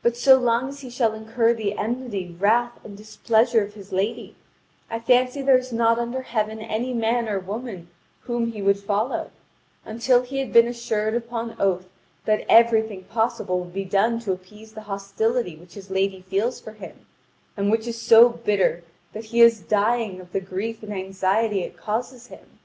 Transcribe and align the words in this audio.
But 0.00 0.16
so 0.16 0.38
long 0.38 0.70
as 0.70 0.80
he 0.80 0.88
shall 0.88 1.12
incur 1.12 1.52
the 1.52 1.76
enmity, 1.76 2.34
wrath, 2.40 2.80
and 2.84 2.96
displeasure 2.96 3.62
of 3.62 3.74
his 3.74 3.92
lady, 3.92 4.34
I 4.88 4.98
fancy 4.98 5.42
there 5.42 5.58
is 5.58 5.74
not 5.74 5.98
under 5.98 6.22
heaven 6.22 6.58
any 6.58 6.94
man 6.94 7.28
or 7.28 7.38
woman 7.38 7.90
whom 8.22 8.50
he 8.52 8.62
would 8.62 8.78
follow, 8.80 9.30
until 9.84 10.22
he 10.22 10.38
had 10.38 10.54
been 10.54 10.66
assured 10.68 11.14
upon 11.14 11.54
oath 11.60 11.86
that 12.24 12.46
everything 12.48 13.04
possible 13.04 13.60
would 13.60 13.74
be 13.74 13.84
done 13.84 14.20
to 14.20 14.32
appease 14.32 14.72
the 14.72 14.80
hostility 14.88 15.54
which 15.56 15.74
his 15.74 15.90
lady 15.90 16.22
feels 16.22 16.58
for 16.58 16.72
him, 16.72 17.04
and 17.54 17.70
which 17.70 17.86
is 17.86 18.00
so 18.00 18.30
bitter 18.30 18.84
that 19.12 19.26
he 19.26 19.42
is 19.42 19.60
dying 19.60 20.18
of 20.18 20.32
the 20.32 20.40
grief 20.40 20.82
and 20.82 20.94
anxiety 20.94 21.60
it 21.62 21.76
causes 21.76 22.28
him." 22.28 22.58